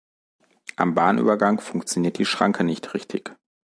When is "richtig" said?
2.95-3.37